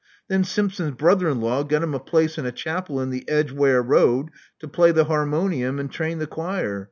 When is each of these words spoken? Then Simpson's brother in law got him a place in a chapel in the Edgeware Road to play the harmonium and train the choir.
Then 0.29 0.43
Simpson's 0.43 0.95
brother 0.95 1.29
in 1.29 1.41
law 1.41 1.61
got 1.61 1.83
him 1.83 1.93
a 1.93 1.99
place 1.99 2.39
in 2.39 2.45
a 2.47 2.51
chapel 2.51 2.99
in 2.99 3.11
the 3.11 3.23
Edgeware 3.29 3.83
Road 3.83 4.29
to 4.57 4.67
play 4.67 4.91
the 4.91 5.05
harmonium 5.05 5.77
and 5.77 5.91
train 5.91 6.17
the 6.17 6.25
choir. 6.25 6.79